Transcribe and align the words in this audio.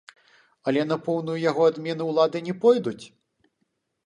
Але 0.71 0.85
на 0.91 0.97
поўную 1.07 1.37
яго 1.49 1.67
адмену 1.73 2.09
ўлады 2.11 2.43
не 2.49 2.57
пойдуць? 2.65 2.99